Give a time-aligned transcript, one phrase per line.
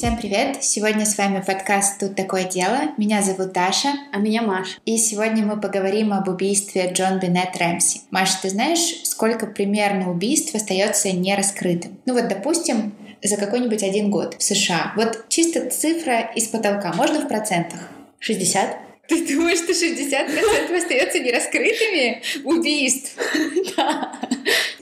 [0.00, 0.64] Всем привет!
[0.64, 2.94] Сегодня с вами подкаст «Тут такое дело».
[2.96, 3.90] Меня зовут Даша.
[4.14, 4.78] А меня Маша.
[4.86, 8.00] И сегодня мы поговорим об убийстве Джон Бинет Рэмси.
[8.10, 12.00] Маша, ты знаешь, сколько примерно убийств остается нераскрытым?
[12.06, 14.94] Ну вот, допустим, за какой-нибудь один год в США.
[14.96, 16.94] Вот чисто цифра из потолка.
[16.94, 17.90] Можно в процентах?
[18.20, 18.78] 60?
[19.06, 23.18] Ты думаешь, что 60% остается нераскрытыми убийств?
[23.76, 24.12] Да.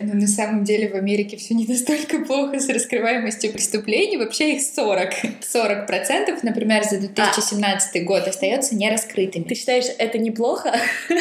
[0.09, 4.17] Но на самом деле в Америке все не настолько плохо с раскрываемостью преступлений.
[4.17, 5.11] Вообще их 40.
[5.43, 8.05] 40%, например, за 2017 а.
[8.05, 9.45] год остается нераскрытыми.
[9.45, 10.75] Ты считаешь, это неплохо?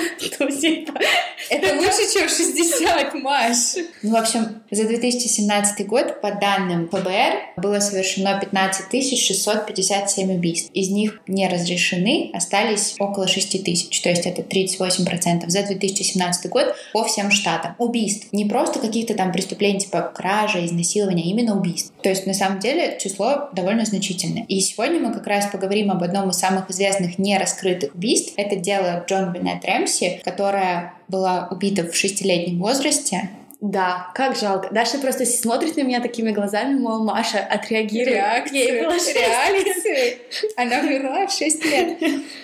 [1.49, 3.75] Это лучше, чем 60, Маш.
[4.03, 10.72] Ну, в общем, за 2017 год, по данным ФБР, было совершено 15 657 убийств.
[10.73, 16.75] Из них не разрешены остались около 6 тысяч, то есть это 38% за 2017 год
[16.94, 17.75] по всем штатам.
[17.77, 18.27] Убийств.
[18.31, 21.94] Не просто каких-то там преступлений типа кража, изнасилования, а именно убийств.
[22.02, 24.45] То есть на самом деле число довольно значительное.
[24.47, 28.34] И сегодня мы как раз поговорим об одном из самых известных нераскрытых убийств.
[28.38, 34.69] Это дело Джон Беннет Рэмси, которая была убита в шестилетнем возрасте да, как жалко.
[34.72, 38.13] Даша просто смотрит на меня такими глазами, мол, Маша, отреагируй.
[38.13, 38.59] Реакция.
[38.59, 40.17] Ей было 6 Реакции.
[40.55, 41.97] Она умерла в 6 лет.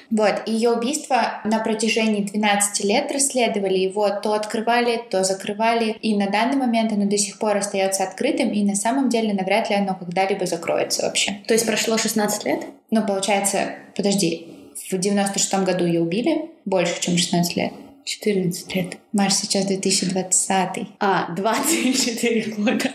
[0.09, 3.78] Вот, ее убийство на протяжении 12 лет расследовали.
[3.78, 5.95] Его то открывали, то закрывали.
[6.02, 9.69] И на данный момент оно до сих пор остается открытым, и на самом деле навряд
[9.69, 11.44] ли оно когда-либо закроется вообще.
[11.47, 12.61] То есть прошло 16 лет?
[12.89, 14.47] Ну, получается, подожди,
[14.89, 17.73] в 96 году ее убили, больше, чем 16 лет.
[18.06, 18.98] 14 лет.
[19.12, 20.88] Маш, сейчас 2020.
[21.00, 22.92] А, 24 года.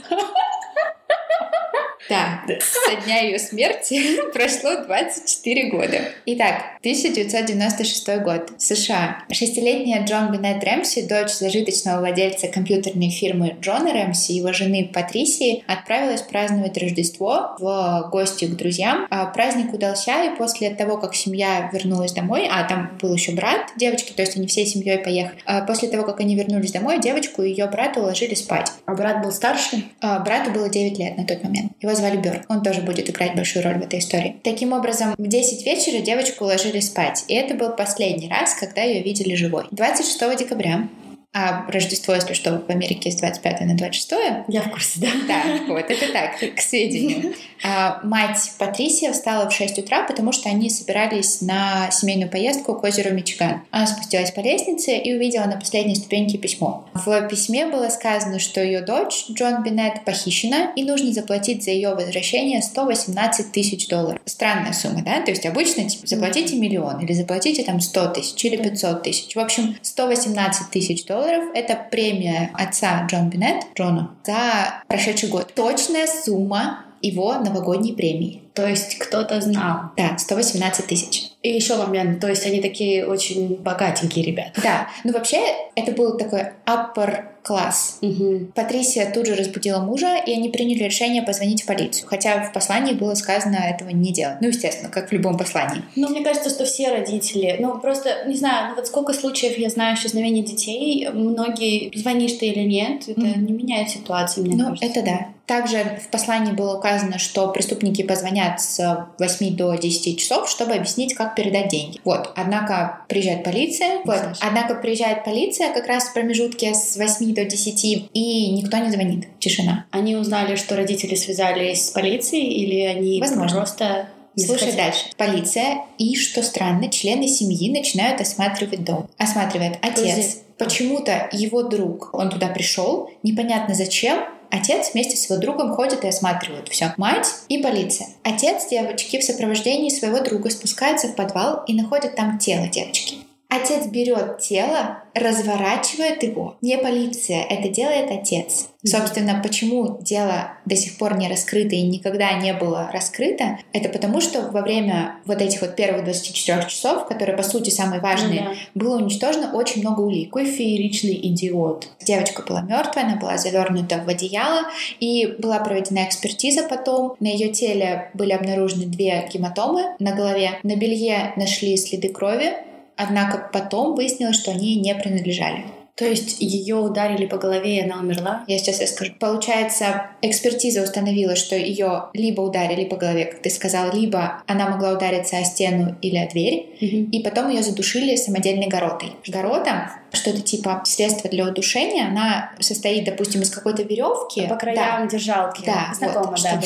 [2.09, 6.01] Да, со дня ее смерти прошло 24 года.
[6.27, 8.51] Итак, 1996 год.
[8.57, 9.25] США.
[9.31, 16.23] Шестилетняя Джон Беннет Рэмси, дочь зажиточного владельца компьютерной фирмы Джона Рэмси, его жены Патрисии, отправилась
[16.23, 19.07] праздновать Рождество в гости к друзьям.
[19.11, 23.73] А праздник удался, и после того, как семья вернулась домой, а там был еще брат
[23.77, 27.43] девочки, то есть они всей семьей поехали, а после того, как они вернулись домой, девочку
[27.43, 28.73] и ее брата уложили спать.
[28.87, 29.85] А брат был старше?
[30.01, 31.73] А, брату было 9 лет на тот момент.
[31.81, 32.43] Его звали Бёрд.
[32.49, 34.37] Он тоже будет играть большую роль в этой истории.
[34.43, 37.25] Таким образом, в 10 вечера девочку уложили спать.
[37.29, 39.65] И это был последний раз, когда ее видели живой.
[39.71, 40.89] 26 декабря
[41.39, 44.13] а Рождество, если что, в Америке с 25 на 26.
[44.49, 45.09] Я в курсе, да.
[45.29, 47.35] Да, вот, это так, к сведению.
[47.63, 52.83] А мать Патрисия встала в 6 утра, потому что они собирались на семейную поездку к
[52.83, 53.63] озеру Мичиган.
[53.71, 56.89] Она спустилась по лестнице и увидела на последней ступеньке письмо.
[56.95, 61.95] В письме было сказано, что ее дочь, Джон Бинет, похищена, и нужно заплатить за ее
[61.95, 64.21] возвращение 118 тысяч долларов.
[64.25, 65.21] Странная сумма, да?
[65.21, 69.37] То есть обычно типа, заплатите миллион, или заплатите там 100 тысяч, или 500 тысяч.
[69.37, 71.51] В общем, 118 тысяч долларов долларов.
[71.55, 75.53] Это премия отца Джон Бинет, Джона, за прошедший год.
[75.55, 78.43] Точная сумма его новогодней премии.
[78.55, 79.93] То есть кто-то знал.
[79.97, 81.31] Да, 118 тысяч.
[81.43, 84.61] И еще момент, то есть они такие очень богатенькие ребята.
[84.61, 85.39] Да, ну вообще
[85.77, 87.99] это был такой upper класс.
[88.03, 88.53] Угу.
[88.55, 92.07] Патрисия тут же разбудила мужа, и они приняли решение позвонить в полицию.
[92.07, 94.37] Хотя в послании было сказано этого не делать.
[94.43, 95.83] Ну, естественно, как в любом послании.
[95.97, 99.71] Ну, мне кажется, что все родители, ну, просто, не знаю, ну, вот сколько случаев я
[99.71, 104.65] знаю исчезновения детей, многие, звонишь ты или нет, это mm не меняет ситуацию, мне ну,
[104.71, 104.85] кажется.
[104.85, 105.27] это да.
[105.49, 111.15] Также в послании было указано, что преступники позвонят с 8 до 10 часов, чтобы объяснить,
[111.15, 111.99] как передать деньги.
[112.05, 112.33] Вот.
[112.37, 114.03] Однако приезжает полиция.
[114.05, 114.21] Вот.
[114.41, 119.27] Однако приезжает полиция как раз в промежутке с 8 до 10, и никто не звонит.
[119.39, 119.87] Тишина.
[119.91, 123.57] Они узнали, что родители связались с полицией, или они Возможно.
[123.57, 125.07] просто Слушай дальше.
[125.17, 129.09] Полиция и, что странно, члены семьи начинают осматривать дом.
[129.17, 130.43] Осматривает отец.
[130.59, 136.09] Почему-то его друг, он туда пришел, непонятно зачем, Отец вместе с его другом ходит и
[136.09, 136.95] осматривают все.
[136.97, 138.09] Мать и полиция.
[138.23, 143.28] Отец девочки в сопровождении своего друга спускается в подвал и находит там тело девочки.
[143.51, 146.59] Отец берет тело, разворачивает его.
[146.61, 148.69] Не полиция, это делает отец.
[148.85, 154.21] Собственно, почему дело до сих пор не раскрыто и никогда не было раскрыто, это потому,
[154.21, 158.51] что во время вот этих вот первых 24 часов, которые, по сути, самые важные, ну,
[158.51, 158.57] да.
[158.75, 160.29] было уничтожено очень много улик.
[160.29, 161.89] Какой фееричный идиот.
[162.05, 164.67] Девочка была мертвая, она была завернута в одеяло,
[165.01, 167.17] и была проведена экспертиза потом.
[167.19, 170.61] На ее теле были обнаружены две гематомы на голове.
[170.63, 172.53] На белье нашли следы крови,
[173.01, 175.65] Однако потом выяснилось, что они не принадлежали.
[175.99, 178.45] То есть ее ударили по голове, и она умерла?
[178.47, 179.13] Я сейчас расскажу.
[179.19, 184.93] Получается, экспертиза установила, что ее либо ударили по голове, как ты сказал, либо она могла
[184.93, 187.11] удариться о стену или о дверь, Мгм.
[187.11, 189.13] и потом ее задушили самодельной горотой.
[189.27, 194.47] Горота что-то типа средство для удушения, она состоит, допустим, из какой-то веревки.
[194.47, 195.63] По краям держалки.
[195.67, 196.61] Да, Знакомо, вот, да.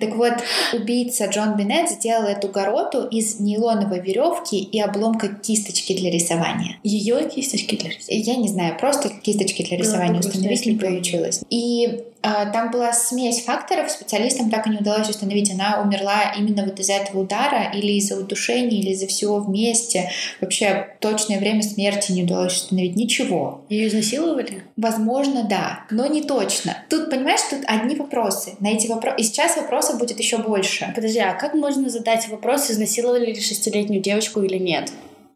[0.00, 0.32] Так вот,
[0.72, 6.78] убийца Джон Бинет сделал эту гороту из нейлоновой веревки и обломка кисточки для рисования.
[6.82, 8.24] Ее кисточки для рисования.
[8.24, 11.40] Я не знаю, просто кисточки для рисования грустно, установить не получилось.
[11.50, 16.64] И а, там была смесь факторов, специалистам так и не удалось установить, она умерла именно
[16.64, 20.10] вот из-за этого удара или из-за удушения, или из-за всего вместе.
[20.40, 23.62] Вообще точное время смерти не удалось установить ничего.
[23.68, 24.62] Ее изнасиловали?
[24.76, 26.76] Возможно, да, но не точно.
[26.88, 28.52] Тут, понимаешь, тут одни вопросы.
[28.60, 29.16] На эти вопросы...
[29.18, 30.92] И сейчас вопросов будет еще больше.
[30.94, 34.92] Подожди, а как можно задать вопрос, изнасиловали ли шестилетнюю девочку или нет?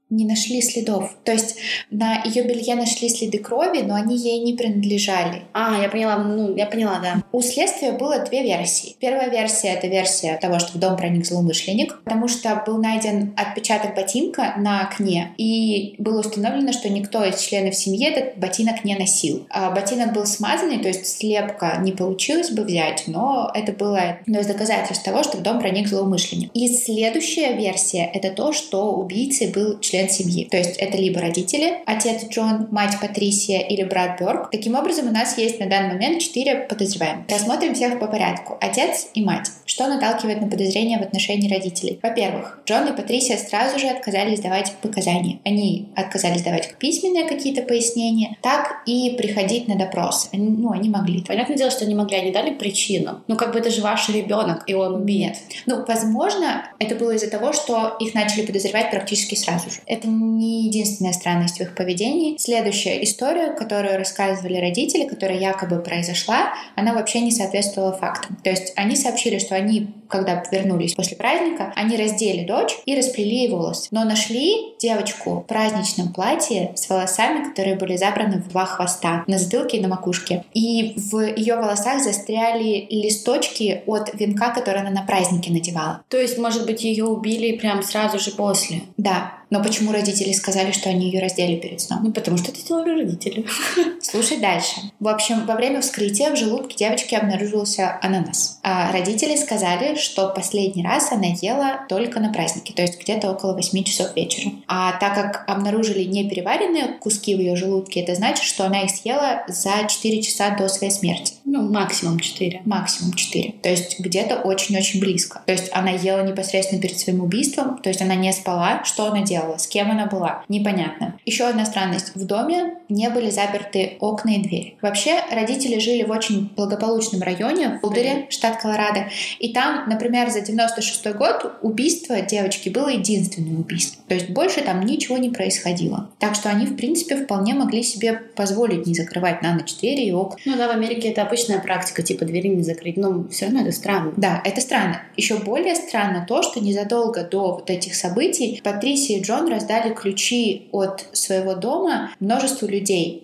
[0.08, 1.16] Не нашли следов.
[1.24, 1.56] То есть
[1.90, 5.42] на ее белье нашли следы крови, но они ей не принадлежали.
[5.52, 7.24] А, я поняла, ну, я поняла, да.
[7.32, 8.94] У следствия было две версии.
[9.00, 13.96] Первая версия— это версия того, что в дом проник злоумышленник, потому что был найден отпечаток
[13.96, 19.46] ботинка на окне, и было установлено, что никто из членов семьи этот ботинок не носил.
[19.50, 24.38] А ботинок был смазанный, то есть слепка не получилось бы взять, но это было одно
[24.38, 26.50] из доказательств того, что в дом проник злоумышленник.
[26.54, 30.48] И следующая версия— это то, что убийцей был член семьи.
[30.50, 34.50] То есть это либо родители, отец Джон, мать Патрисия или брат Бёрк.
[34.50, 37.26] Таким образом, у нас есть на данный момент четыре подозреваемых.
[37.28, 38.56] Рассмотрим всех по порядку.
[38.60, 39.48] Отец и мать.
[39.64, 41.98] Что наталкивает на подозрения в отношении родителей?
[42.02, 45.40] Во-первых, Джон и Патрисия сразу же отказались давать показания.
[45.44, 50.28] Они отказались давать как письменные какие-то пояснения, так и приходить на допросы.
[50.32, 51.22] Они, ну, они могли.
[51.22, 53.22] Понятное дело, что они могли, они дали причину.
[53.26, 55.16] Ну, как бы это же ваш ребенок, и он убит.
[55.16, 55.36] Нет.
[55.66, 59.76] Ну, возможно, это было из-за того, что их начали подозревать практически сразу же.
[59.86, 62.36] Это не единственная странность в их поведении.
[62.38, 68.36] Следующая история, которую рассказывали родители, которая якобы произошла, она вообще не соответствовала фактам.
[68.42, 73.36] То есть они сообщили, что они, когда вернулись после праздника, они раздели дочь и расплели
[73.36, 73.88] ей волосы.
[73.90, 79.38] Но нашли девочку в праздничном платье с волосами, которые были забраны в два хвоста на
[79.38, 80.44] затылке и на макушке.
[80.52, 86.02] И в ее волосах застряли листочки от венка, который она на празднике надевала.
[86.08, 88.82] То есть, может быть, ее убили прям сразу же после?
[88.96, 92.00] Да, но почему родители сказали, что они ее раздели перед сном?
[92.02, 93.46] Ну, потому что это сделали родители.
[94.02, 94.76] Слушай дальше.
[94.98, 98.58] В общем, во время вскрытия в желудке девочки обнаружился ананас.
[98.62, 103.54] А родители сказали, что последний раз она ела только на празднике, то есть где-то около
[103.54, 104.52] 8 часов вечера.
[104.66, 109.44] А так как обнаружили непереваренные куски в ее желудке, это значит, что она их съела
[109.46, 111.34] за 4 часа до своей смерти.
[111.56, 112.62] Ну, максимум 4.
[112.66, 113.54] Максимум 4.
[113.62, 115.40] То есть где-то очень-очень близко.
[115.46, 118.84] То есть она ела непосредственно перед своим убийством, то есть она не спала.
[118.84, 119.56] Что она делала?
[119.56, 120.44] С кем она была?
[120.48, 121.18] Непонятно.
[121.24, 122.14] Еще одна странность.
[122.14, 124.76] В доме не были заперты окна и двери.
[124.82, 129.08] Вообще, родители жили в очень благополучном районе, в Болдере, штат Колорадо.
[129.38, 134.04] И там, например, за 96 год убийство девочки было единственным убийством.
[134.08, 136.10] То есть больше там ничего не происходило.
[136.18, 140.12] Так что они, в принципе, вполне могли себе позволить не закрывать на ночь двери и
[140.12, 140.38] окна.
[140.44, 142.96] Ну да, в Америке это обычная практика, типа двери не закрыть.
[142.96, 144.12] Но все равно это странно.
[144.16, 145.02] Да, это странно.
[145.16, 150.68] Еще более странно то, что незадолго до вот этих событий Патрисия и Джон раздали ключи
[150.72, 152.75] от своего дома множеству людей,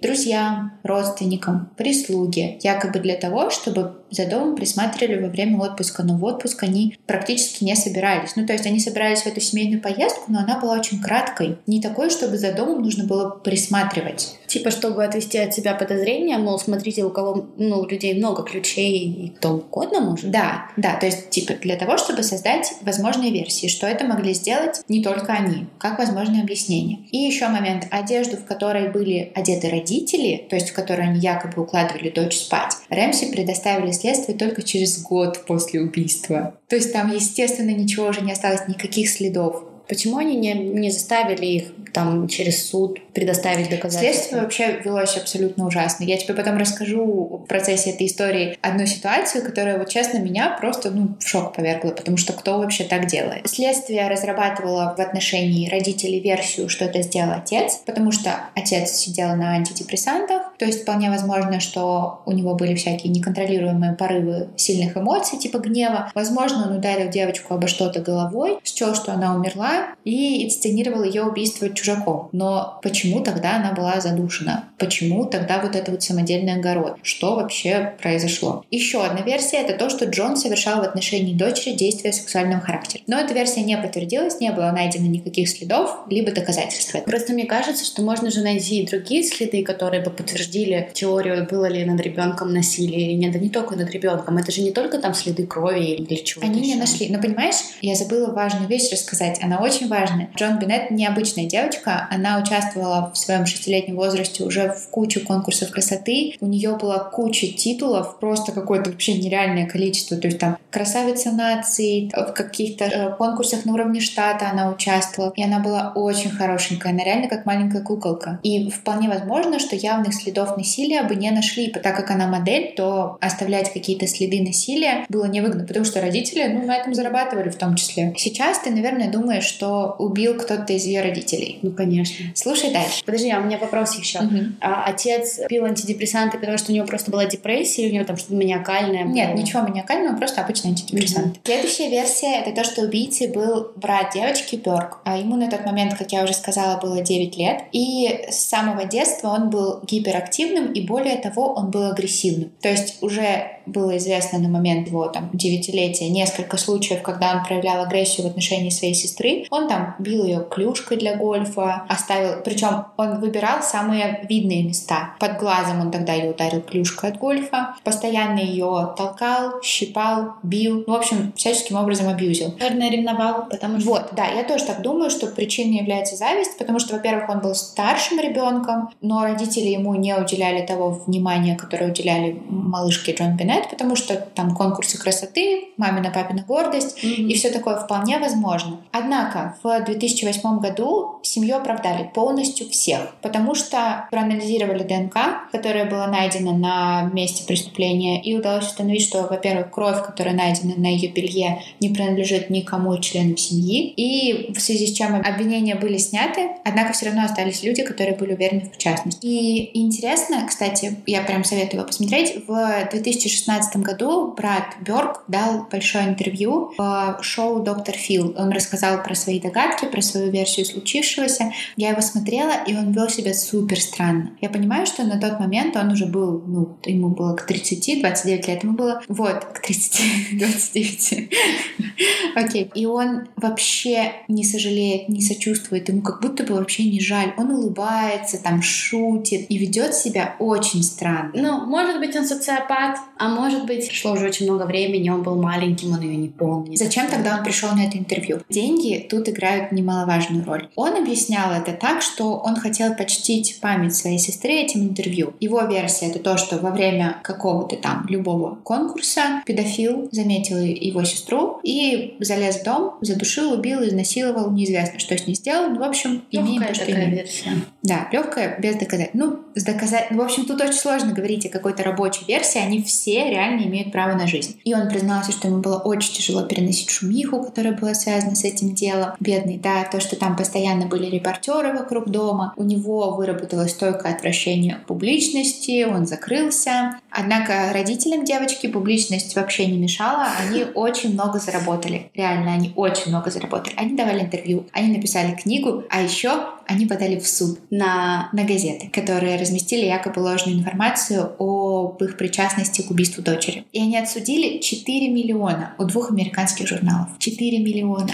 [0.03, 6.25] друзьям, родственникам, прислуге, якобы для того, чтобы за домом присматривали во время отпуска, но в
[6.25, 8.37] отпуск они практически не собирались.
[8.37, 11.57] Ну, то есть они собирались в эту семейную поездку, но она была очень краткой.
[11.67, 14.39] Не такой, чтобы за домом нужно было присматривать.
[14.47, 19.11] Типа, чтобы отвести от себя подозрения, мол, смотрите, у кого, ну, у людей много ключей,
[19.11, 20.31] и кто угодно может.
[20.31, 24.83] Да, да, то есть типа для того, чтобы создать возможные версии, что это могли сделать
[24.89, 26.99] не только они, как возможное объяснение.
[27.13, 31.63] И еще момент, одежду, в которой были одеты родители, то есть в которой они якобы
[31.63, 36.55] укладывали дочь спать, Рэмси предоставили следствию только через год после убийства.
[36.69, 39.65] То есть там, естественно, ничего уже не осталось, никаких следов.
[39.89, 44.13] Почему они не, не заставили их там через суд предоставить доказательства?
[44.13, 46.05] Следствие вообще велось абсолютно ужасно.
[46.05, 50.91] Я тебе потом расскажу в процессе этой истории одну ситуацию, которая, вот честно, меня просто
[50.91, 53.49] ну, в шок повергла, потому что кто вообще так делает?
[53.49, 59.55] Следствие разрабатывало в отношении родителей версию, что это сделал отец, потому что отец сидел на
[59.55, 65.59] антидепрессантах, то есть вполне возможно, что у него были всякие неконтролируемые порывы сильных эмоций, типа
[65.59, 66.13] гнева.
[66.15, 71.69] Возможно, он ударил девочку обо что-то головой, счел, что она умерла, и инсценировала ее убийство
[71.69, 72.29] чужаком.
[72.31, 74.67] Но почему тогда она была задушена?
[74.79, 76.99] Почему тогда вот это вот самодельный огород?
[77.03, 78.65] Что вообще произошло?
[78.71, 83.03] Еще одна версия— это то, что Джон совершал в отношении дочери действия сексуального характера.
[83.09, 86.95] Но эта версия не подтвердилась, не было найдено никаких следов, либо доказательств.
[87.05, 90.11] Просто мне кажется, что можно же найти и другие следы, которые бы
[90.53, 93.33] подтвердили теорию, было ли над ребенком насилие или нет.
[93.33, 94.37] Да не только над ребенком.
[94.37, 96.75] Это же не только там следы крови или чего-то Они еще.
[96.75, 97.09] не нашли.
[97.09, 99.41] Но понимаешь, я забыла важную вещь рассказать.
[99.43, 100.29] Она очень важная.
[100.37, 102.09] Джон Бинет необычная девочка.
[102.11, 106.35] Она участвовала в своем шестилетнем возрасте уже в кучу конкурсов красоты.
[106.41, 110.17] У нее была куча титулов, просто какое-то вообще нереальное количество.
[110.17, 115.33] То есть там красавица нации, в каких-то э, конкурсах на уровне штата она участвовала.
[115.37, 116.93] И она была очень хорошенькая.
[116.93, 118.39] Она реально как маленькая куколка.
[118.43, 121.69] И вполне возможно, что явных следов насилия бы не нашли.
[121.69, 126.67] Так как она модель, то оставлять какие-то следы насилия было невыгодно, потому что родители ну,
[126.67, 128.15] на этом зарабатывали в том числе.
[128.17, 131.59] Сейчас ты, наверное, думаешь, что убил кто-то из ее родителей.
[131.63, 132.27] Ну, конечно.
[132.35, 133.03] Слушай дальше.
[133.05, 134.21] Подожди, а у меня вопрос еще.
[134.21, 134.57] Мгм.
[134.61, 138.35] А отец пил антидепрессанты, потому что у него просто была депрессия, у него там что-то
[138.35, 139.13] маниакальное было?
[139.13, 141.39] Нет, ничего маниакального, просто обычный антидепрессант.
[141.45, 144.99] Следующая версия— это то, что убийцей был брат девочки Бёрк.
[145.05, 147.63] А ему на тот момент, как я уже сказала, было 9 лет.
[147.73, 152.51] И с самого детства он был гиперактивным, и более того, он был агрессивным.
[152.61, 157.83] То есть уже было известно на момент его там девятилетия несколько случаев, когда он проявлял
[157.83, 159.47] агрессию в отношении своей сестры.
[159.51, 165.15] Он там бил ее клюшкой для гольфа, оставил, причем он выбирал самые видные места.
[165.19, 170.95] Под глазом он тогда ее ударил клюшкой от гольфа, постоянно ее толкал, щипал, бил, ну,
[170.95, 172.55] в общем, всяческим образом абьюзил.
[172.59, 173.89] Наверное, ревновал, потому что...
[173.89, 177.55] Вот, да, я тоже так думаю, что причиной является зависть, потому что, во-первых, он был
[177.55, 183.97] старшим ребенком, но родители ему не уделяли того внимания, которое уделяли малышке Джон Бинет, потому
[183.97, 187.29] что там конкурсы красоты, мамина папина гордость, Мгм.
[187.29, 188.81] и все такое вполне возможно.
[188.93, 195.17] Однако в 2008 году семью оправдали полностью всех, потому что проанализировали ДНК,
[195.53, 200.87] которая была найдена на месте преступления, и удалось установить, что, во-первых, кровь, которая найдена на
[200.87, 205.97] ее белье, не принадлежит никому из членов семьи, и в связи с чем обвинения были
[205.99, 209.25] сняты, однако все равно остались люди, которые были уверены в причастности.
[209.25, 210.02] И интересно,
[210.47, 217.19] кстати, я прям советую его посмотреть, в 2016 году брат Бёрк дал большое интервью в
[217.21, 218.35] шоу «Доктор Фил».
[218.37, 221.53] Он рассказал про свои догадки, про свою версию случившегося.
[221.77, 224.31] Я его смотрела, и он вел себя супер странно.
[224.41, 228.49] Я понимаю, что на тот момент он уже был, ну, ему было к 30, 29
[228.49, 229.03] лет ему было.
[229.09, 231.31] Вот, к 30, 29.
[232.35, 232.71] Окей.
[232.75, 237.33] И он вообще не сожалеет, не сочувствует, ему как будто бы вообще не жаль.
[237.37, 239.59] Он улыбается, там шутит и
[239.93, 241.31] ведет себя очень странно.
[241.35, 245.41] Ну, может быть, он социопат, а может быть, прошло уже очень много времени, он был
[245.41, 246.79] маленьким, он ее не помнит.
[246.79, 248.41] Зачем тогда он пришел на это интервью?
[248.49, 250.69] Деньги тут играют немаловажную роль.
[250.77, 255.35] Он объяснял это так, что он хотел почтить память своей сестры этим интервью.
[255.41, 261.61] Его версия это то, что во время какого-то там любого конкурса педофил заметил его сестру
[261.63, 265.71] и залез в дом, задушил, убил, изнасиловал, неизвестно, что с ней сделал.
[265.71, 267.11] Ну, в общем, имеем Легкая то, что имеем.
[267.11, 267.51] версия.
[267.83, 269.15] Да, легкая, без доказательств.
[269.15, 272.59] Ну, с доказа- В общем, тут очень сложно говорить о какой-то рабочей версии.
[272.59, 274.61] Они все реально имеют право на жизнь.
[274.65, 278.75] И он признался, что ему было очень тяжело переносить шумиху, которая была связана с этим
[278.75, 279.11] делом.
[279.21, 282.53] Бедный, да, то, что там постоянно были репортеры вокруг дома.
[282.57, 286.99] У него выработалось стойкое отвращение к публичности, он закрылся.
[287.11, 290.29] Однако родителям девочки публичность вообще не мешала.
[290.47, 292.11] Они очень много заработали.
[292.15, 293.75] Реально, они очень много заработали.
[293.77, 298.29] Они давали интервью, они написали книгу, а еще они подали в суд На...
[298.33, 303.65] на газеты, которые разместили якобы ложную информацию об их причастности к убийству дочери.
[303.73, 307.09] И они отсудили 4 миллиона у двух американских журналов.
[307.19, 308.13] 4 миллиона.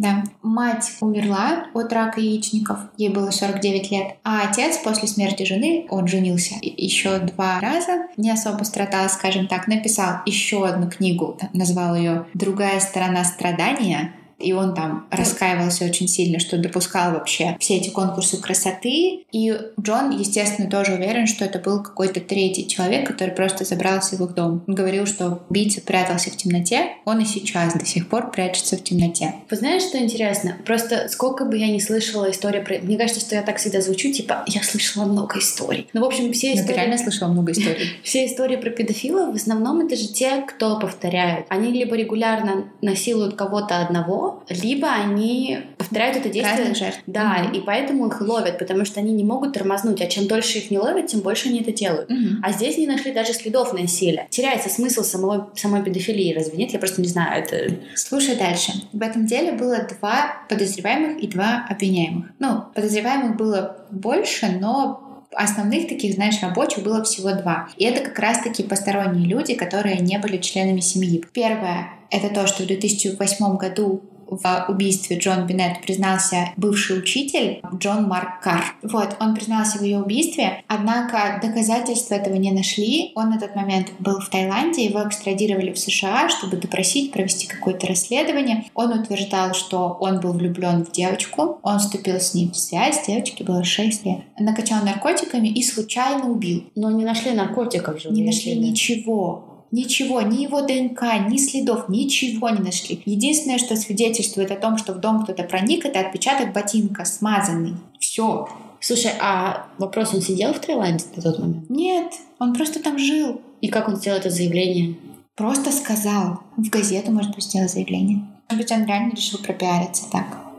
[0.00, 0.24] Да.
[0.42, 4.16] Мать умерла от рака яичников, ей было 49 лет.
[4.24, 9.68] А отец после смерти жены, он женился еще два раза, не особо страдал, скажем так,
[9.68, 16.38] написал еще одну книгу, назвал ее «Другая сторона страдания», и он там раскаивался очень сильно,
[16.38, 19.24] что допускал вообще все эти конкурсы красоты.
[19.32, 24.24] И Джон, естественно, тоже уверен, что это был какой-то третий человек, который просто забрался в
[24.24, 24.64] их дом.
[24.66, 28.82] Он говорил, что убийца прятался в темноте, он и сейчас до сих пор прячется в
[28.82, 29.34] темноте.
[29.50, 30.56] Вы знаете, что интересно?
[30.64, 32.78] Просто сколько бы я не слышала истории про...
[32.78, 35.88] Мне кажется, что я так всегда звучу, типа, я слышала много историй.
[35.92, 36.76] Ну, в общем, все Но ты истории...
[36.76, 37.90] реально слышала много историй.
[38.02, 41.46] Все истории про педофилов в основном это же те, кто повторяют.
[41.48, 46.74] Они либо регулярно насилуют кого-то одного, либо они повторяют это действие.
[46.74, 47.00] жертв.
[47.06, 47.56] Да, угу.
[47.56, 50.78] и поэтому их ловят, потому что они не могут тормознуть, а чем дольше их не
[50.78, 52.10] ловят, тем больше они это делают.
[52.10, 52.40] Угу.
[52.42, 54.26] А здесь не нашли даже следов насилия.
[54.30, 56.72] Теряется смысл самого, самой педофилии, разве нет?
[56.72, 57.76] Я просто не знаю, это...
[57.94, 58.72] Слушай дальше.
[58.92, 62.26] В этом деле было два подозреваемых и два обвиняемых.
[62.38, 67.68] Ну, подозреваемых было больше, но основных таких, знаешь, рабочих было всего два.
[67.76, 71.24] И это как раз-таки посторонние люди, которые не были членами семьи.
[71.32, 78.04] Первое— это то, что в 2008 году в убийстве Джон Биннет признался бывший учитель Джон
[78.04, 78.64] Марк Карр.
[78.82, 83.12] Вот, он признался в ее убийстве, однако доказательства этого не нашли.
[83.14, 87.86] Он на тот момент был в Таиланде, его экстрадировали в США, чтобы допросить, провести какое-то
[87.86, 88.64] расследование.
[88.74, 93.44] Он утверждал, что он был влюблен в девочку, он вступил с ней в связь, девочке
[93.44, 96.64] было 6 лет, накачал наркотиками и случайно убил.
[96.74, 98.10] Но не нашли наркотиков же.
[98.10, 99.49] Не нашли ничего.
[99.70, 103.02] Ничего, ни его ДНК, ни следов, ничего не нашли.
[103.04, 107.74] Единственное, что свидетельствует о том, что в дом кто-то проник, это отпечаток ботинка, смазанный.
[107.98, 108.48] Все.
[108.80, 111.70] Слушай, а вопрос, он сидел в Таиланде на тот момент?
[111.70, 113.40] Нет, он просто там жил.
[113.60, 114.96] И как он сделал это заявление?
[115.36, 116.40] Просто сказал.
[116.56, 118.26] В газету, может быть, сделал заявление.
[118.50, 120.49] Может быть, он реально решил пропиариться так.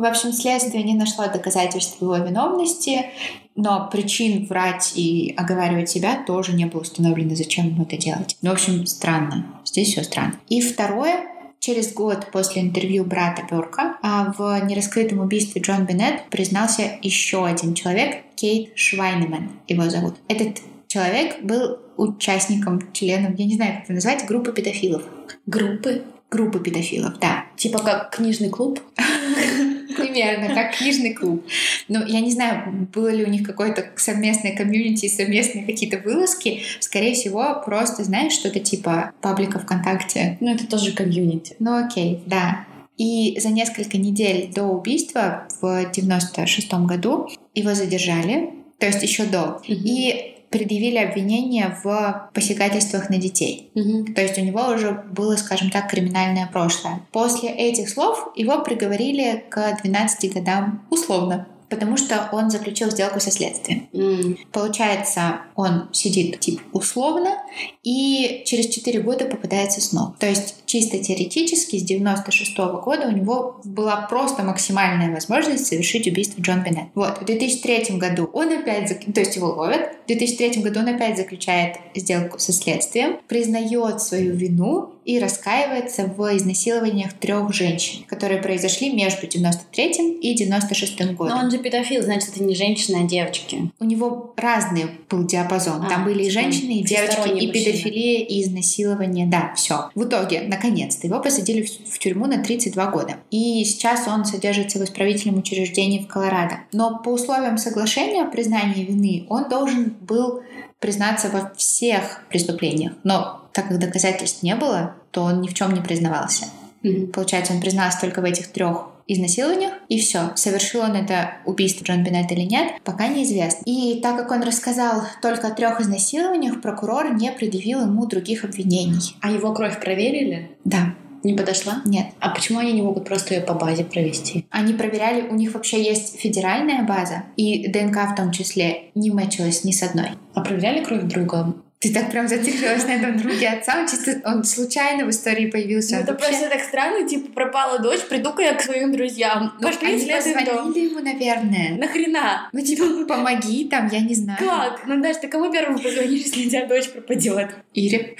[0.00, 3.10] В общем, следствие не нашло доказательств его виновности,
[3.54, 8.34] но причин врать и оговаривать себя тоже не было установлено, зачем ему это делать.
[8.40, 9.60] Ну, в общем, странно.
[9.66, 10.36] Здесь все странно.
[10.48, 11.26] И второе,
[11.58, 17.74] Через год после интервью брата Берка а в нераскрытом убийстве Джон Беннет признался еще один
[17.74, 20.14] человек, Кейт Швайнеман его зовут.
[20.28, 25.02] Этот человек был участником, членом, я не знаю, как это назвать, группы педофилов.
[25.44, 26.02] Группы?
[26.30, 27.44] Группы педофилов, да.
[27.58, 28.80] Типа как книжный клуб?
[29.96, 31.44] Примерно, как книжный клуб.
[31.88, 36.62] Ну, я не знаю, было ли у них какое-то совместное комьюнити, совместные какие-то вылазки.
[36.80, 40.38] Скорее всего, просто, знаешь, что-то типа паблика ВКонтакте.
[40.40, 41.56] Ну, это тоже комьюнити.
[41.58, 42.64] Ну, окей, да.
[42.96, 49.62] И за несколько недель до убийства в 96 году его задержали, то есть еще до.
[49.66, 49.74] Mm-hmm.
[49.84, 53.70] И предъявили обвинение в посягательствах на детей.
[53.74, 54.12] Угу.
[54.14, 57.00] То есть у него уже было, скажем так, криминальное прошлое.
[57.12, 63.30] После этих слов его приговорили к 12 годам условно потому что он заключил сделку со
[63.30, 63.88] следствием.
[63.92, 64.38] Mm.
[64.52, 67.38] Получается, он сидит типа условно
[67.84, 70.14] и через 4 года попадается снова.
[70.18, 76.06] То есть чисто теоретически с 96 -го года у него была просто максимальная возможность совершить
[76.06, 76.84] убийство Джон Беннет.
[76.94, 81.16] Вот, в 2003 году он опять, то есть его ловят, в 2003 году он опять
[81.16, 88.92] заключает сделку со следствием, признает свою вину и раскаивается в изнасилованиях трех женщин, которые произошли
[88.92, 91.36] между 93 и 96 годом.
[91.36, 93.72] Но он же педофил, значит, это не женщина, а девочки.
[93.80, 95.82] У него разный был диапазон.
[95.84, 99.26] А, Там были и женщины, и девочки, и педофилия, и изнасилование.
[99.26, 99.90] Да, все.
[99.94, 103.16] В итоге, наконец-то, его посадили в тюрьму на 32 года.
[103.30, 106.60] И сейчас он содержится в исправительном учреждении в Колорадо.
[106.72, 110.42] Но по условиям соглашения о признании вины он должен был
[110.78, 112.92] признаться во всех преступлениях.
[113.04, 116.46] Но так как доказательств не было, то он ни в чем не признавался.
[116.82, 117.08] Mm-hmm.
[117.08, 120.32] Получается, он признался только в этих трех изнасилованиях, и все.
[120.36, 123.62] Совершил он это убийство Джон Беннет или нет, пока неизвестно.
[123.64, 129.16] И так как он рассказал только о трех изнасилованиях, прокурор не предъявил ему других обвинений.
[129.20, 130.50] А его кровь проверили?
[130.64, 130.94] Да.
[131.22, 131.82] Не подошла?
[131.84, 132.06] Нет.
[132.18, 134.46] А почему они не могут просто ее по базе провести?
[134.50, 139.64] Они проверяли, у них вообще есть федеральная база, и ДНК в том числе не мэчилась
[139.64, 140.10] ни с одной.
[140.34, 144.44] А проверяли кровь друга ты так прям зациклилась на этом друге отца, он чисто, он
[144.44, 145.96] случайно в истории появился.
[145.96, 146.28] Ну, это вообще...
[146.28, 149.54] просто так странно, типа, пропала дочь, приду-ка я к своим друзьям.
[149.58, 150.72] Ну, Пошли они позвонили дом.
[150.74, 151.78] ему, наверное.
[151.78, 152.50] Нахрена?
[152.52, 154.38] Ну, типа, помоги там, я не знаю.
[154.38, 154.82] Как?
[154.86, 157.56] Ну, Даша, ты кому первому позвонишь, если у тебя дочь пропадет?
[157.72, 158.14] Ире.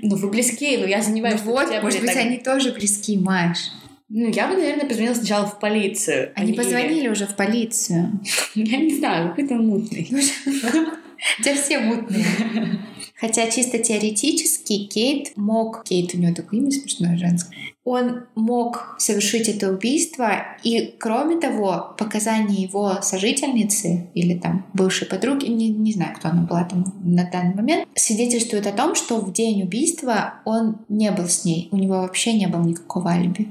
[0.00, 1.42] Ну, вы близкие, но я занимаюсь.
[1.44, 3.70] Ну вот, может быть, они тоже близки, Маш.
[4.08, 6.32] Ну, я бы, наверное, позвонила сначала в полицию.
[6.34, 8.18] Они позвонили уже в полицию.
[8.54, 10.08] Я не знаю, какой-то мутный.
[11.42, 12.24] Те все мутные.
[13.20, 15.82] Хотя чисто теоретически Кейт мог...
[15.84, 17.56] Кейт, у него такое имя смешное женское.
[17.84, 25.46] Он мог совершить это убийство, и, кроме того, показания его сожительницы или там бывшей подруги,
[25.46, 29.32] не, не знаю, кто она была там на данный момент, свидетельствуют о том, что в
[29.32, 33.48] день убийства он не был с ней, у него вообще не было никакого алиби.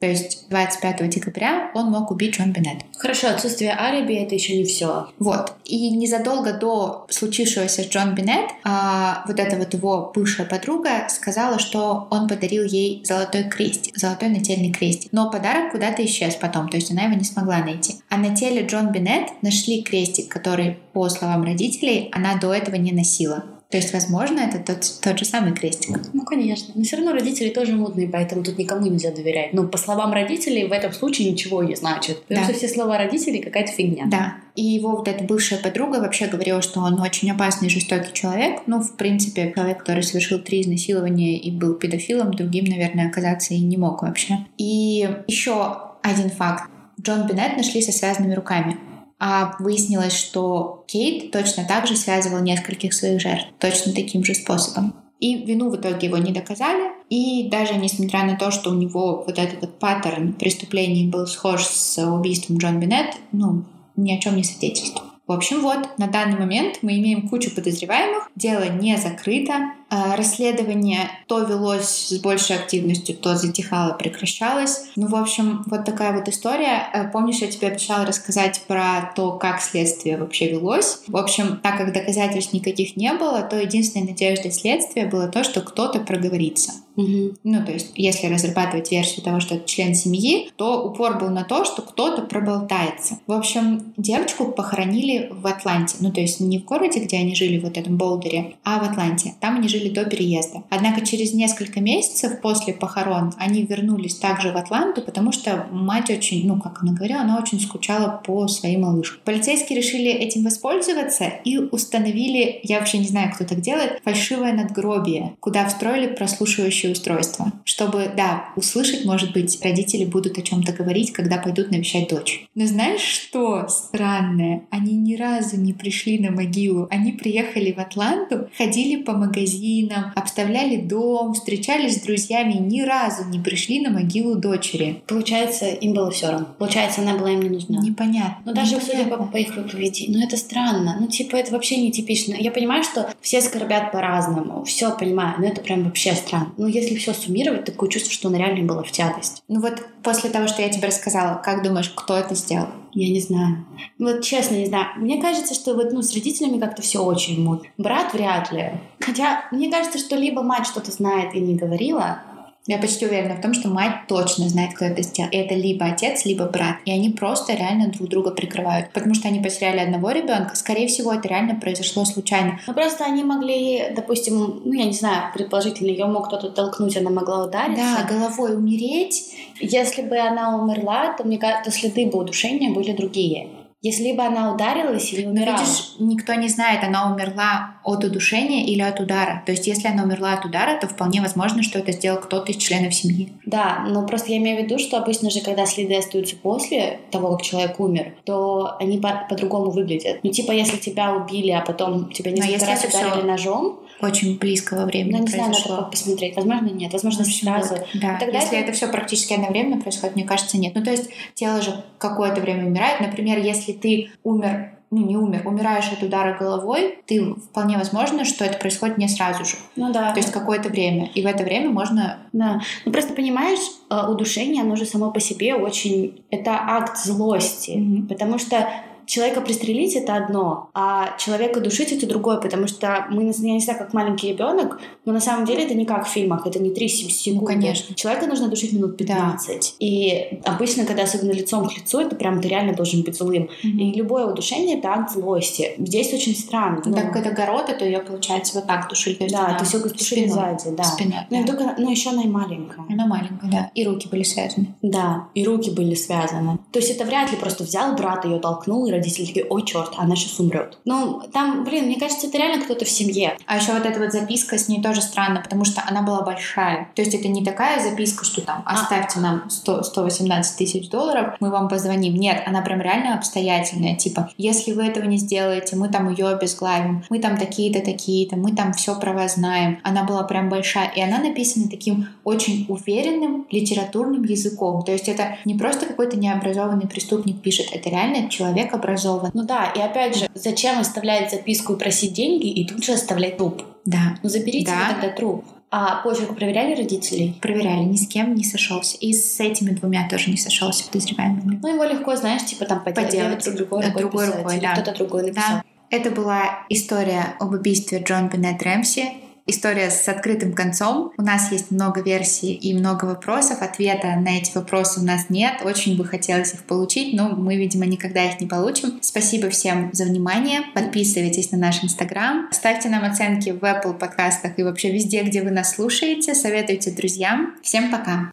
[0.00, 2.84] То есть 25 декабря он мог убить Джон Беннет.
[2.96, 5.10] Хорошо, отсутствие алиби— это еще не все.
[5.18, 5.52] Вот.
[5.66, 11.58] И незадолго до случившегося с Джон Беннет а, вот эта вот его бывшая подруга сказала,
[11.58, 15.12] что он подарил ей золотой крестик, золотой нательный крестик.
[15.12, 17.96] Но подарок куда-то исчез потом, то есть она его не смогла найти.
[18.08, 22.92] А на теле Джон Беннет нашли крестик, который, по словам родителей, она до этого не
[22.92, 23.44] носила.
[23.70, 25.96] То есть, возможно, это тот, тот же самый крестик.
[26.12, 26.72] Ну, конечно.
[26.74, 29.52] Но все равно родители тоже модные, поэтому тут никому нельзя доверять.
[29.52, 32.20] Но по словам родителей, в этом случае ничего не значит.
[32.24, 32.52] Потому да.
[32.52, 34.06] что все слова родителей какая-то фигня.
[34.06, 34.34] Да.
[34.56, 38.62] И его вот эта бывшая подруга вообще говорила, что он очень опасный и жестокий человек.
[38.66, 43.60] Ну, в принципе, человек, который совершил три изнасилования и был педофилом, другим, наверное, оказаться и
[43.60, 44.38] не мог вообще.
[44.58, 46.68] И еще один факт.
[47.00, 48.76] Джон Беннет нашли со связанными руками.
[49.20, 54.94] А выяснилось, что Кейт точно так же связывал нескольких своих жертв, точно таким же способом.
[55.20, 56.90] И вину в итоге его не доказали.
[57.10, 61.66] И даже несмотря на то, что у него вот этот вот паттерн преступлений был схож
[61.66, 63.64] с убийством Джон Беннет, ну,
[63.96, 65.10] ни о чем не свидетельствует.
[65.26, 71.40] В общем, вот, на данный момент мы имеем кучу подозреваемых, дело не закрыто, расследование то
[71.40, 74.86] велось с большей активностью, то затихало, прекращалось.
[74.96, 76.88] Ну, в общем, вот такая вот история.
[76.92, 81.02] Э, помнишь, я тебе обещала рассказать про то, как следствие вообще велось?
[81.06, 85.60] В общем, так как доказательств никаких не было, то единственной надеждой следствия было то, что
[85.60, 86.72] кто-то проговорится.
[86.96, 87.36] Угу.
[87.44, 91.44] Ну, то есть, если разрабатывать версию того, что это член семьи, то упор был на
[91.44, 93.18] то, что кто-то проболтается.
[93.26, 95.96] В общем, девочку похоронили в Атланте.
[96.00, 98.90] Ну, то есть не в городе, где они жили, в вот этом Болдере, а в
[98.90, 99.34] Атланте.
[99.40, 100.62] Там они жили жили до переезда.
[100.70, 106.46] Однако через несколько месяцев после похорон они вернулись также в Атланту, потому что мать очень,
[106.46, 109.20] ну, как она говорила, она очень скучала по своей малышке.
[109.24, 115.34] Полицейские решили этим воспользоваться и установили, я вообще не знаю, кто так делает, фальшивое надгробие,
[115.40, 121.38] куда встроили прослушивающее устройство, чтобы, да, услышать, может быть, родители будут о чем-то говорить, когда
[121.38, 122.46] пойдут навещать дочь.
[122.54, 124.64] Но знаешь, что странное?
[124.70, 126.88] Они ни разу не пришли на могилу.
[126.90, 133.24] Они приехали в Атланту, ходили по магазинам, магазинам, обставляли дом, встречались с друзьями ни разу
[133.28, 135.02] не пришли на могилу дочери.
[135.06, 136.48] Получается, им было все равно.
[136.58, 137.80] Получается, она была им не нужна.
[137.80, 138.36] Непонятно.
[138.44, 138.98] Ну, даже Непонятно.
[138.98, 140.18] судя по, по их поведению.
[140.18, 140.96] Ну, это странно.
[141.00, 142.34] Ну, типа, это вообще не типично.
[142.34, 144.64] Я понимаю, что все скорбят по-разному.
[144.64, 146.52] Все понимаю, но это прям вообще странно.
[146.56, 149.42] Ну, если все суммировать, такое чувство, что она реально была в тягость.
[149.48, 152.68] Ну, вот после того, что я тебе рассказала, как думаешь, кто это сделал?
[152.92, 153.64] Я не знаю.
[153.98, 154.86] Вот честно не знаю.
[154.96, 157.62] Мне кажется, что вот ну, с родителями как-то все очень мут.
[157.78, 158.72] Брат вряд ли.
[158.98, 162.22] Хотя мне кажется, что либо мать что-то знает и не говорила,
[162.66, 165.30] я почти уверена в том, что мать точно знает, кто это сделал.
[165.30, 166.76] И это либо отец, либо брат.
[166.84, 168.92] И они просто реально друг друга прикрывают.
[168.92, 170.54] Потому что они потеряли одного ребенка.
[170.54, 172.60] Скорее всего, это реально произошло случайно.
[172.66, 177.10] Ну просто они могли, допустим, ну я не знаю, предположительно, ее мог кто-то толкнуть, она
[177.10, 177.82] могла удариться.
[177.98, 179.34] Да, головой умереть.
[179.58, 183.48] Если бы она умерла, то мне кажется, следы бы удушения были другие.
[183.82, 185.52] Если бы она ударилась или умерла.
[185.52, 189.42] Но видишь, никто не знает, она умерла от удушения или от удара.
[189.46, 192.58] То есть, если она умерла от удара, то вполне возможно, что это сделал кто-то из
[192.58, 193.32] членов семьи.
[193.46, 197.32] Да, но просто я имею в виду, что обычно же, когда следы остаются после того,
[197.32, 200.20] как человек умер, то они по- по-другому выглядят.
[200.22, 204.84] Ну, типа, если тебя убили, а потом тебя несколько раз ударили ножом, очень близко во
[204.86, 205.52] времени ну, не произошло.
[205.52, 206.36] знаю, надо посмотреть.
[206.36, 206.92] Возможно, нет.
[206.92, 207.74] Возможно, общем, сразу.
[207.74, 208.16] Вот, да.
[208.18, 208.68] Тогда Если это...
[208.68, 210.74] это все практически одновременно происходит, мне кажется, нет.
[210.74, 213.00] Ну, то есть тело же какое-то время умирает.
[213.00, 218.44] Например, если ты умер ну, не умер, умираешь от удара головой, ты вполне возможно, что
[218.44, 219.54] это происходит не сразу же.
[219.76, 220.12] Ну да.
[220.12, 221.08] То есть какое-то время.
[221.14, 222.18] И в это время можно...
[222.32, 222.60] Да.
[222.84, 226.24] Ну просто понимаешь, э, удушение, оно же само по себе очень...
[226.30, 227.70] Это акт злости.
[227.70, 228.08] Mm-hmm.
[228.08, 228.68] Потому что
[229.10, 233.78] человека пристрелить это одно, а человека душить это другое, потому что мы, я не знаю,
[233.78, 236.88] как маленький ребенок, но на самом деле это не как в фильмах, это не 3
[236.88, 237.40] секунды.
[237.40, 237.94] Ну, конечно.
[237.94, 239.48] Человека нужно душить минут 15.
[239.48, 239.84] Да.
[239.84, 243.44] И обычно, когда особенно лицом к лицу, это прям ты реально должен быть злым.
[243.64, 243.78] Mm-hmm.
[243.80, 245.74] И любое удушение это акт злости.
[245.78, 246.80] Здесь очень странно.
[246.84, 249.14] Ну, так это города, то ее, получается, вот так душили.
[249.14, 250.84] То да, ты все душили сзади, да.
[250.84, 251.46] Спина, ну, да.
[251.46, 252.84] Только, ну, еще она и маленькая.
[252.88, 253.70] Она маленькая, да.
[253.74, 254.76] И руки были связаны.
[254.82, 256.58] Да, и руки были связаны.
[256.70, 259.92] То есть это вряд ли просто взял брат, ее толкнул, и родители такие, ой, черт,
[259.96, 260.78] она сейчас умрет.
[260.84, 263.36] Ну, там, блин, мне кажется, это реально кто-то в семье.
[263.46, 266.88] А еще вот эта вот записка с ней тоже странно, потому что она была большая.
[266.94, 268.74] То есть это не такая записка, что там а.
[268.74, 269.22] оставьте а.
[269.22, 272.14] нам 100, 118 тысяч долларов, мы вам позвоним.
[272.14, 273.96] Нет, она прям реально обстоятельная.
[273.96, 278.54] Типа, если вы этого не сделаете, мы там ее обезглавим, мы там такие-то, такие-то, мы
[278.54, 279.78] там все про вас знаем.
[279.82, 280.90] Она была прям большая.
[280.94, 284.82] И она написана таким очень уверенным литературным языком.
[284.82, 289.30] То есть это не просто какой-то необразованный преступник пишет, это реально человек образован.
[289.34, 293.36] Ну да, и опять же, зачем оставлять записку и просить деньги и тут же оставлять
[293.36, 293.62] труп?
[293.84, 294.18] Да.
[294.22, 294.92] Ну заберите да.
[294.92, 295.44] тогда труп.
[295.72, 297.38] А почерк проверяли родителей?
[297.40, 298.96] Проверяли, ни с кем не сошелся.
[298.98, 301.60] И с этими двумя тоже не сошелся подозреваемыми.
[301.62, 304.72] Ну, его легко, знаешь, типа там поделать, поделать другой рукой, другой рукой да.
[304.72, 305.58] кто-то другой написал.
[305.58, 305.64] Да.
[305.90, 309.10] Это была история об убийстве Джон Беннет Рэмси
[309.50, 311.12] история с открытым концом.
[311.16, 313.62] У нас есть много версий и много вопросов.
[313.62, 315.62] Ответа на эти вопросы у нас нет.
[315.64, 318.98] Очень бы хотелось их получить, но мы, видимо, никогда их не получим.
[319.02, 320.62] Спасибо всем за внимание.
[320.74, 322.48] Подписывайтесь на наш Инстаграм.
[322.50, 326.34] Ставьте нам оценки в Apple подкастах и вообще везде, где вы нас слушаете.
[326.34, 327.54] Советуйте друзьям.
[327.62, 328.30] Всем пока!